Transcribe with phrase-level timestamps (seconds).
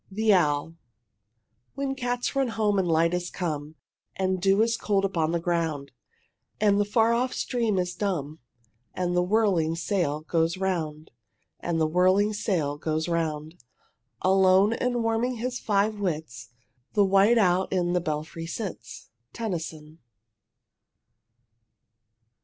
[0.09, 0.73] THE OWL
[1.75, 3.75] When cats run home, and light is come
[4.15, 5.91] And dew is cold upon the ground,
[6.59, 8.39] And the far off stream is dumb,
[8.95, 11.11] And the whirring sail goes round,
[11.59, 13.63] And the whirring sail goes round,
[14.23, 16.49] Alone and warming his five wits
[16.93, 19.11] The white owl in the belfry sits.
[19.33, 19.99] Tennyson.